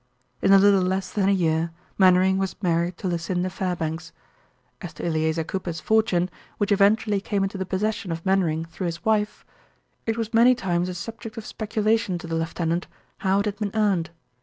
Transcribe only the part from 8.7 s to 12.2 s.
his wife, it was many times a subject of speculation